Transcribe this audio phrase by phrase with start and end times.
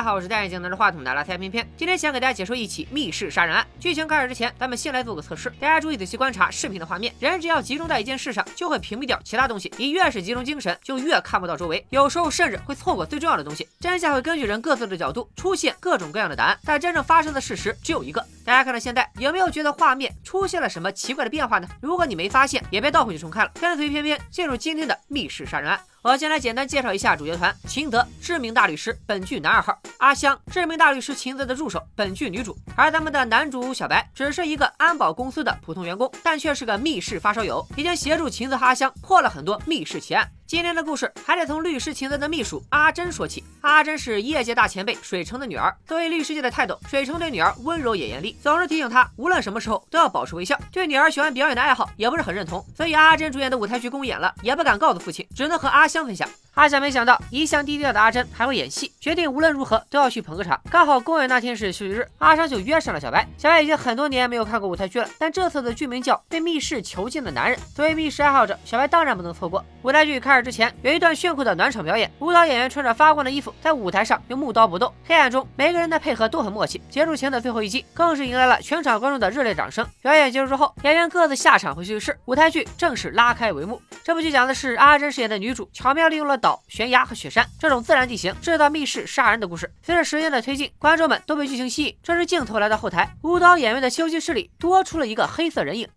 [0.00, 1.68] 大家好，我是戴眼镜拿着话筒的拉塞偏偏。
[1.76, 3.66] 今天想给大家解说一起密室杀人案。
[3.78, 5.52] 剧情开始之前，咱们先来做个测试。
[5.60, 9.70] 大家注意仔细观察视频的画面，人只要集中在一件事上，就会屏蔽掉其他东西。
[9.76, 13.68] 你越是集中精神，就越看不到周围，有时候甚至会错过最重要的东西。
[13.78, 18.24] 真相会根据人各自的角度出现各种各样的答案，但真正发生的事实只有一个。
[18.50, 21.68] 大家看到现在，有没有觉得画面出现了什么奇怪的变化呢？
[21.80, 23.52] 如果你没发现，也别倒回去重看了。
[23.60, 25.80] 跟随偏偏进入今天的密室杀人案。
[26.02, 32.58] 我先来简单介绍一下主角团：秦泽，知名大律师，本剧男二号；阿香，知名大律师秦泽的助手，本剧女主。
[32.74, 40.28] 而咱们的男主小白，只是一个安保公司的普通员工，但却是个密室发烧友，已经协助秦泽和阿香破了很多密室奇案。
[40.50, 43.44] 今天的故事还得从律师秦泽的秘书阿珍说起。
[43.60, 50.58] 阿珍是业界大前辈水城的女儿，作为律师界的泰斗，水城对女儿温柔也严厉，总是提醒她无论什么时候都要保持微笑。
[50.72, 56.28] 对女儿喜欢表演的爱好也不是很认同，所以阿珍主演的舞台剧公演了，也不敢告诉父亲，只能和阿香分享。
[56.54, 60.60] 阿香没想到一向低调的阿珍还会演戏，决定无论如何都要去捧个场。
[60.70, 63.26] 刚好公演那天是休息日，阿香就约上了小白。
[63.38, 67.58] 小白已经很多年没有看过舞台剧了，但这次的剧名叫《被密室囚禁的男人》。
[67.74, 69.64] 作为密室爱好者，小白当然不能错过。
[69.82, 74.92] 舞台剧开始之前，有一段炫酷的暖场表演，舞蹈演员穿着发光的衣服，在舞台上用木刀搏斗。
[75.06, 76.82] 黑暗中，每个人的配合都很默契。
[76.90, 79.86] 结束前的最后一击，更是迎来了全场观众的热烈掌声。
[80.02, 83.80] 表演结束之后，演员各自下场回休息室，舞台剧正式拉开帷幕。
[84.02, 89.70] 这部剧讲的是阿珍饰演的女主，巧妙利用了岛、悬崖和雪山这种自然地形，制造密室杀人的故事。
[89.82, 91.96] 随着时间的推进，观众们都被剧情吸引。
[92.02, 95.88] 这时镜头来到后台，舞蹈演员的休息室里多出了一个黑色人影。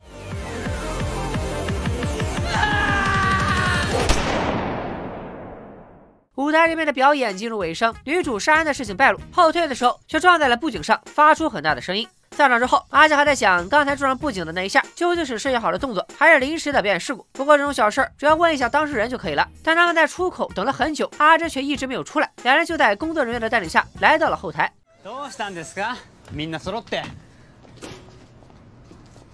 [6.36, 12.08] 舞台这边的表演进入尾声，女主杀人的事情败露，后退的时候却撞在了布景上，发出很大的声音。
[12.33, 17.27] 散场之后，阿香还在想，刚才撞上布景的那一下，究竟是设计好的动作，还是临时的表演事故？
[17.33, 19.49] 不过这种小事儿，只要问一下当事人就可以了。
[19.65, 22.31] 但他们在出口等了很久，阿珍却一直没有出来。
[22.45, 24.73] 两人就在工作人员的带领下，来到了后台。
[25.03, 25.97] どうしたんですか？
[26.33, 27.03] みんな揃って。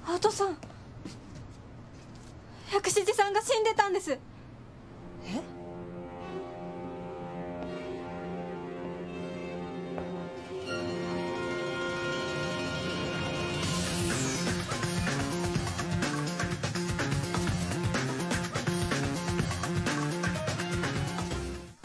[0.06, 0.56] アトさん、
[2.70, 4.12] 薬師寺さんが死んでたんです。
[4.12, 4.18] え？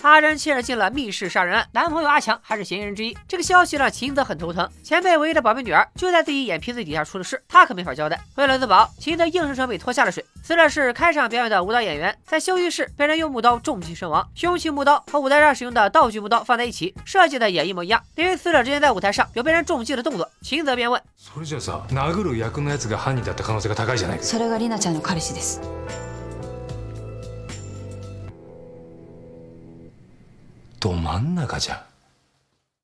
[0.03, 3.17] 阿珍切着进了密室杀人案，男朋友阿强还是嫌疑人之一。
[3.27, 8.19] 这个消息让秦泽很头疼，前辈唯一的宝贝女儿就在自己眼皮子底下出了事，他可没法交代。
[8.35, 10.25] 为了自保，秦泽硬生生被拖下了水。
[10.41, 14.25] 死者是开场表演的舞蹈演员，在休息室被人用木刀重击身亡。
[14.33, 18.01] 凶器木刀和舞台上使用的道具木刀放在一起，设计的也一模一样。
[18.15, 24.23] 因为死者之前在舞台上有被人重击的动作，秦泽便问：それじゃさ、殴る役のやつが犯人だった可能性が高いじゃないか。
[24.23, 25.61] それがリナちゃんの彼氏です。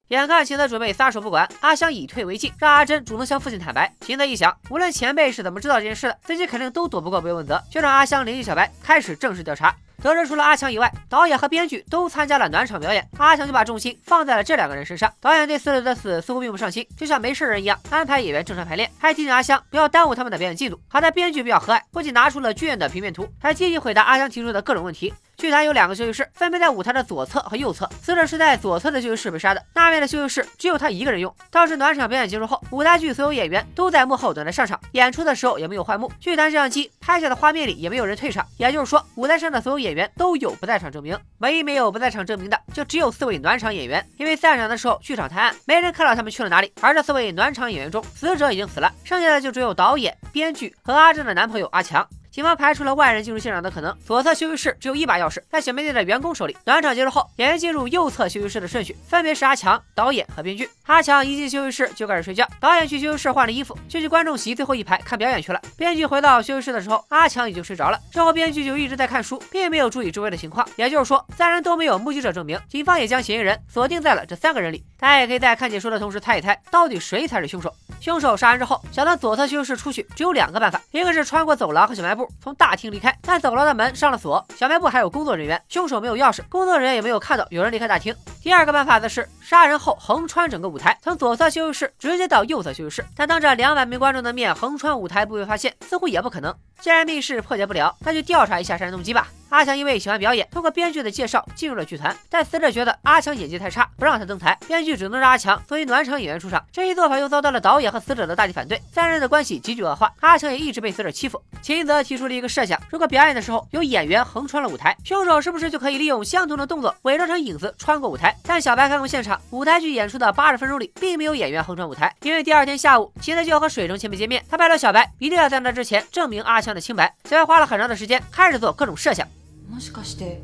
[0.08, 3.92] 眼看秦泽准备撒手不管，阿香以退为进，让阿珍主动向父亲坦白。
[4.00, 9.76] 秦泽一想，无论前辈是怎么知道这件事的，自己肯定都躲不过被问责，就让阿香联系小白，开始正式调查。
[10.02, 15.12] 得知除了阿强以外，导演和编剧都参加了暖场表演，阿强就把重心放在了这两个人身上。
[15.20, 20.80] 导演对死者的死似乎并不上心，就像没事人一样安排演员正常排练，还提醒阿香不要耽误他们的表演进度。
[20.88, 25.12] 好在编剧比较和蔼，不仅拿出了剧院的平面图，还积极回答阿香提出的各种问题。
[25.40, 27.88] 剧团有两个休息室，分别在舞台的左侧和右侧。
[28.02, 31.34] 死者是在左侧的休息室被杀的，那边的休息室只有他一个人用。
[31.50, 36.12] 当时暖场表演结束后，舞台剧所有演员都在幕后等待上场，演出的时候也没有换幕。
[36.20, 41.18] 剧团摄像机拍下的画面里也没有人退场，也就是说，舞台上的所有演员都有不在场证明。
[41.38, 46.70] 唯一没有不在场证明的，就只有四位暖场演员，因为散场的时候剧场探案，没人看到他们去了哪里。
[46.82, 52.06] 而这四位暖场演员中，死者已经死了，剩下的就只有导演、编剧和阿珍的男朋友阿强。
[52.30, 53.96] 警方排除了外人进入现场的可能。
[54.06, 56.56] 左侧休息室只有一把钥匙，在小面店的员工手里。
[56.64, 60.68] 暖场结束后，演员进入右侧休息室的顺序分别是阿强、导演和编剧。
[60.86, 65.60] 阿强一进休息室就开始睡觉，导演去休息室换了衣服，就去观众席最后一排看表演去了。
[65.76, 67.98] 编剧回到休息室的时候，阿强已经睡着了。
[68.12, 70.66] 之后编剧就一直在看书，并没有注意周围的情况。
[70.76, 72.58] 也就是说，三人都没有目击者证明。
[72.68, 74.84] 警方也将嫌疑人锁定在了这三个人里。
[74.98, 77.74] 大家也可以在看解说的同时猜一猜，到底谁才是凶手？
[78.00, 88.14] 凶手杀人之后，想从左侧休息室出去，只有两个办法：一个是穿过走廊和小卖部，从大厅离开，但走廊的门上了锁，小卖部还有工作人员，凶手没有钥匙，工作人员也没有看到有人离开大厅。
[88.42, 96.54] 第二个办法则是杀人后横穿整个舞台，从左侧休息室直接到右侧休息室，但当着两百名观众的面横穿舞台不被发现，似乎也不可能。
[96.80, 99.28] 既然密室破解不了，那就调查一下杀人动机吧。
[99.50, 106.64] 阿强因为喜欢表演，通过编剧的介绍进入了剧团，但死者觉得阿强演技太差，不让他登台，编剧只能让阿强作为暖场演员出场。
[106.72, 111.42] 这一做法又遭到了导演和死者的大力反对，三人的关系急剧恶化，阿强也一直被死者欺负。
[111.60, 118.34] 秦泽提出了一个设想：如果表演的时候有演员横穿了舞台，凶手是不是就可以利用相同的动作伪装成影子穿过舞台？
[118.44, 127.12] 但小白看过现场，舞台剧演出的八十分钟里，并没有演员横穿舞台，因为第二天下午秦泽就要和水城前辈见面，他拜托小白一定要在那之前证明阿强的清白。
[127.24, 129.26] 小白花了很长的时间开始做各种设想。
[129.70, 130.42] もしかして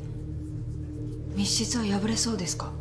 [1.35, 2.73] 密室は破れそうですか？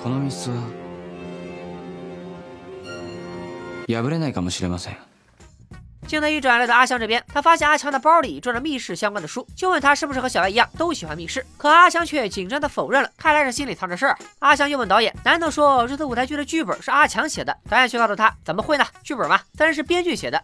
[0.00, 0.56] この密室は
[3.88, 4.96] 破れないかもしれません。
[6.13, 11.45] 镜头一转，来到阿香这边，他发现阿强的包里装着密室相关的书，就问他是不是和小白一样都喜欢密室。
[11.57, 14.17] 可阿强却紧张的否认了，看来是心里藏着事儿。
[14.39, 17.55] 阿强又问导演，难道说这次舞台剧的剧本是阿强写的？
[17.69, 18.85] 导演却告诉他，怎么会呢？
[19.03, 20.41] 剧本嘛，当然是编剧写的。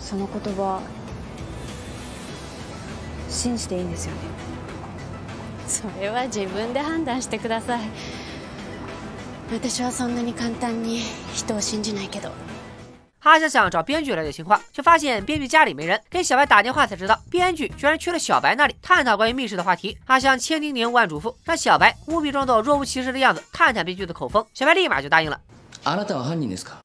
[0.00, 0.80] その言葉
[3.28, 4.18] 信じていいんですよね
[5.68, 7.80] それは自分で判断してください
[9.52, 11.02] 私はそんなに簡単に
[11.34, 12.32] 人を信じないけど
[13.24, 19.98] 阿强想找编剧了解情况，却发现编剧家里没人，给小白打电话才知道，编剧居然去了小白那里探讨关于密室的话题。
[20.06, 24.46] 阿强千叮咛万嘱咐，让小白务必装作若无其事的样子，探探编剧的口风。
[24.54, 25.38] 小白立马就答应了。
[25.84, 26.80] あなたは犯人ですか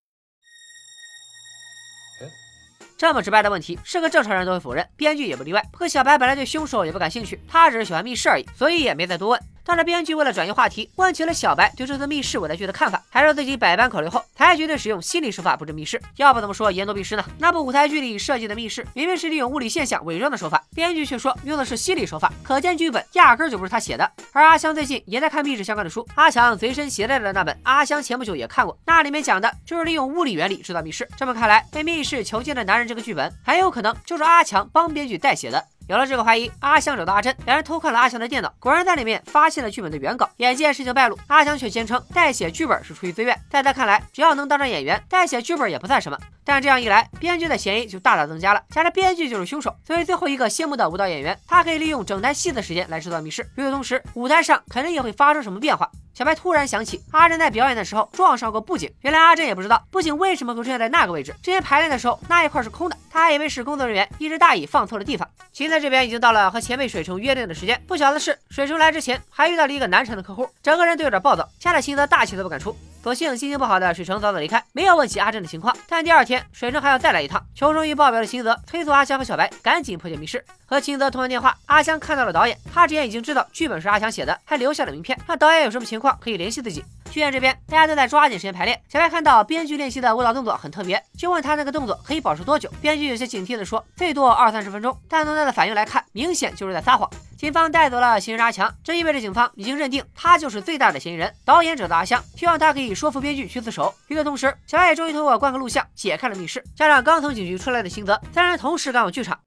[2.98, 5.62] 这么直白的问题，是个正常人都会否认，编剧也不例外。
[5.72, 9.42] 不过小白本来对凶手也不感兴趣，他只是喜欢密室而已，所以也没再多问。
[9.65, 16.01] 但是编剧为了转移话题，问起了小白对这次密室舞台剧的看法，还说自己百般考虑后才决定使用心理手法布置密室。
[16.17, 17.25] 要不怎么说言多必失呢？
[17.39, 24.11] 那部舞台剧里设计的密室明明是利用物理现象伪装的手法，编剧却说用的是心理手法，可见剧本压根就不是他写的。
[24.33, 31.09] 而阿香最近也在看密室相关的书，阿强随身携带的那本，阿香前不久也看过，那里面讲的就是利用物理原理制造密室。
[31.17, 35.65] 这么看来，被密室囚禁的男人这个剧本很有可能就是阿强帮编剧代写的。
[35.91, 40.31] 有了这个怀疑，阿香找到阿珍，两人偷看了阿强的电脑，果然在里面发现了剧本的原稿。
[40.37, 43.37] 眼见事情败露，阿强却坚称代写剧本是出于自愿。
[43.51, 46.17] 在他看来，只要能当上演员，代写剧本也不算什么。
[46.45, 48.63] 但这样一来，编剧的嫌疑就大大增加了。
[48.71, 53.43] 加上编剧就是凶手，所以最后一个谢幕的舞蹈演员，他可以利用整台戏的时间来制造密室。
[53.57, 55.91] 与此同时，舞台上肯定也会发生什么变化。
[56.15, 58.93] 小白突然想起，阿珍在表演的时候撞上过布景。
[59.01, 61.35] 原来阿珍也不知道布景为什么会出现在那个位置。
[61.43, 65.29] 之前排练的时候，那一块是空的，他还以为是工作人员一直大意放错了地方。
[65.53, 72.77] 秦在这边已经到了和前辈水城约定的时间，不巧的是，水城来之前还遇到了一个难缠的客户，整个人都有点暴躁，吓得秦泽大气都不敢出。
[73.03, 75.75] 所幸心情不好的水城早早离开，没有问起阿珍的情况。
[75.89, 77.43] 但第二天，水城还要再来一趟。
[77.55, 80.45] 求生欲爆表的秦泽催促阿香和小白赶紧破解密室。
[80.67, 86.85] 和秦泽通完电话，阿香看到了导演，他之前已经知道剧本是阿强写的，还留下了名片，让导演有什么情况可以联系自己。
[87.11, 88.81] 剧院这边大家都在抓紧时间排练。
[88.89, 92.71] 小白看到编剧练习的舞蹈动作很特别，就问他那个动作可以保持多久。
[92.81, 94.97] 编剧有些警惕地说，最多二三十分钟。
[95.09, 97.11] 但从他的反应来看，明显就是在撒谎。
[97.37, 101.35] 警方带走了嫌疑人阿强，这意味着警方已经认定他就是最大的嫌疑人。
[101.45, 103.93] 导演找到阿香，希望他可以说服编剧去自首。
[104.09, 106.63] 与此同时，小白也终于通过观看录像解开了密室。
[106.77, 109.39] 加上刚从警局出来的新泽，三人同时赶往剧场。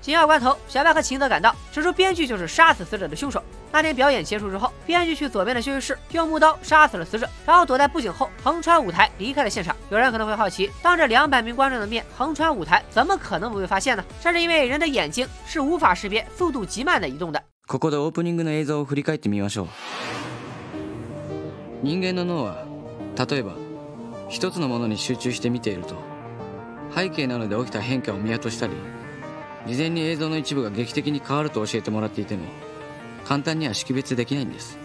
[0.00, 3.42] 紧要关头，小白和秦泽赶到，指出编剧就是杀死死者的凶手。
[3.72, 9.74] 那天表演结束之后，编剧去左边的休息室，用木刀杀死了死者，然后躲在布景后横穿舞台离开了现场。
[9.90, 14.04] 有人可能会好奇，当着两百名观众的面横穿舞台，怎么可能不被发现呢？
[14.22, 17.42] 这是因为人的眼睛是无法识别速度极慢的移动的。
[17.66, 19.66] ここでオープニングの映像を振り返ってみましょう
[21.82, 22.64] 人間の脳は
[23.28, 23.54] 例えば
[24.28, 25.96] 一つのものに集中して見ていると
[26.94, 28.72] 背景などで起きた変化を見落としたり
[29.67, 32.45] 事前に映像の一部が劇的に変わると教えてもらっていても
[33.25, 34.77] 簡単には識別できないんです。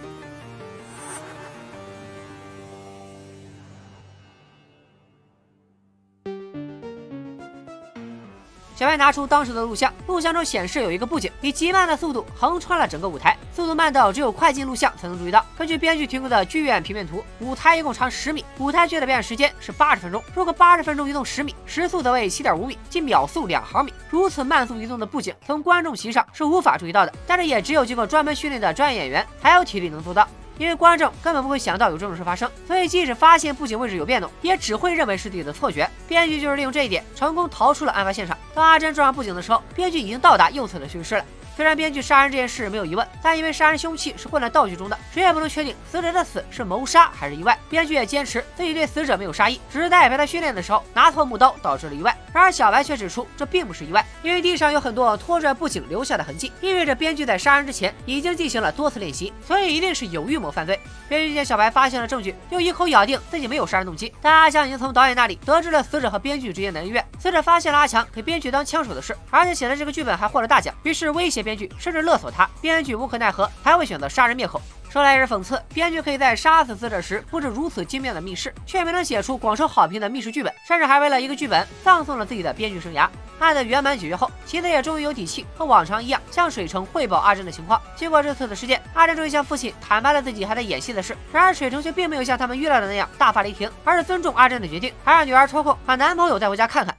[8.76, 15.42] 小白拿出当时的录像，录像中显示有一个布景以极慢的速度横穿了整个舞台，速度慢到只有快进录像才能注意到。
[15.56, 20.22] 根据编剧提供的剧院平面图，舞台一共长十米，舞台剧的表演时间是八十分钟。
[20.34, 23.94] 如果八十分钟移动十米，时速则为七点五米，即秒速两毫米。
[24.10, 27.14] 如此慢速移动的布景，从观众席上是无法注意到的。
[27.26, 30.28] 但是也只有经过专门训练的专业演员才有体力能做到。
[30.58, 35.88] 因为观众根本不会想到有这种事发生，所以即使发现布景位置有变动，也只会认为是自己的错觉。
[36.08, 38.36] 编剧就是利用这一点，成功逃出了案发现场。
[38.54, 41.24] 当阿珍撞上布景的时候，编剧已经到达右侧的休息室了。
[41.56, 47.58] 虽然编剧杀人这件事没有疑问，但因为杀人凶器是混在道具中的，谁也不能确定死者的死是谋杀还是意外。
[47.70, 52.14] 编剧也坚持自己对死者没有杀意，只是在陪他训练的时候拿错木刀导致了意外。
[52.30, 60.78] 然而小白却指出这并不是意外，因为地上有很多拖拽布景留下的痕迹，意味着编剧在杀人之前已经进行了多次练习，所以一定是有预谋犯罪。
[61.08, 64.12] 编剧见小白发现了证据，又一口咬定自己没有杀人动机。
[64.20, 72.30] 但阿强已经从导演那里得知了死者和编剧之间的恩怨，死者发现了阿强给编剧当枪手的事，而且写的这个剧本还获了大奖，于是威胁编剧，甚至勒索。
[72.30, 74.60] 他编剧无可奈何，才会选择杀人灭口。
[74.88, 83.08] 说来也是讽刺，编剧可以在杀死死者时布置如此精妙的密室，却没能写出广受好评的密室剧本，甚至还为了一个剧本葬送了自己的编剧生涯。
[83.39, 87.81] 案的圆满解决后，齐子也终于有底气和往常一样向水城汇报阿珍的情况。
[87.95, 91.17] 经过这次的事件，阿珍终于向父亲坦白了自己还在演戏的事。
[91.33, 96.95] 然而水城却并没有像他们预料的那样大发雷霆，而是尊重阿珍的决定，还让女儿抽空把男朋友带回家看看。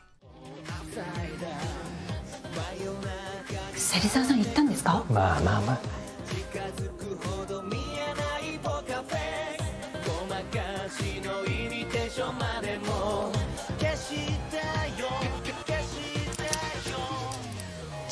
[3.93, 5.79] 芹沢さん行ったんですかまあまあまあ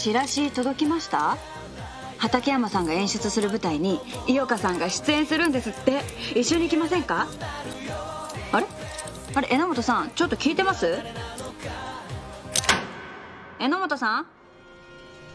[0.06, 1.36] チラシ届きました？
[2.20, 6.04] 畠山さんが演出する舞台に井岡さんが出演するんですって。
[6.36, 7.26] 一緒に行きませんか？
[8.52, 8.68] あれ？
[9.34, 11.00] あれ榎本さんちょっと聞いてます？
[13.58, 14.28] 榎本さん？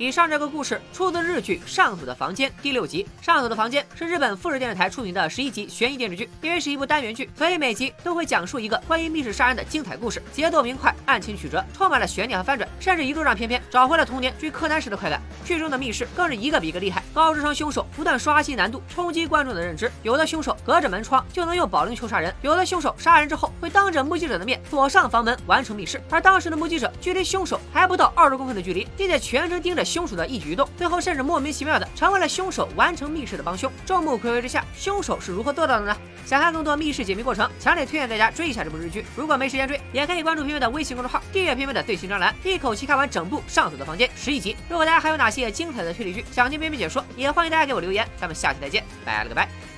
[0.01, 3.07] 以上这个故事出自日剧《上锁的房间》第六集。
[3.25, 6.27] 《上锁的房间》是日本富士电视台出品的十一集悬疑电视剧。
[6.41, 15.21] 因为是一部单元剧，所以每集都会讲述一个关于密室杀人的精彩故事，节奏明快，案情曲折，充满了悬念和翻转，甚至一度让偏偏找回了童年追柯南时的快感。
[15.45, 19.93] 剧中的密室更是一个比一个厉害，高智商凶手不断刷新难度，冲击观众的认知。
[20.03, 29.85] 有的凶手隔着门窗就能用保龄球杀人，有的凶手杀人之后会当着目击者的面锁上房门完成密室，而当时的目击者距离凶手还不到二十公分的距离，并且全程盯着。
[29.91, 33.71] 凶手的一举一动，最后甚至莫名其妙的成为了凶手完成密室的帮凶。
[33.85, 35.97] 众目睽睽之下，凶手是如何做到的呢？
[36.25, 39.05] 想看更多密室解密过程，强烈推荐大家追一下这部日剧。
[39.17, 44.57] 如果没时间追，也可以关注片片的微信公众号，订阅片片的最新专栏，一口气看完整部《上锁的房间》十一集。
[44.69, 48.07] 如果大家还有哪些精彩的推理剧想听片片解说，也欢迎大家给我留言。
[48.17, 49.70] 咱们下期再见，拜了个拜。